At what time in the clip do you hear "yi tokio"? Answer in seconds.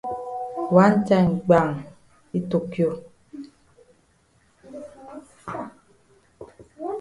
2.31-2.89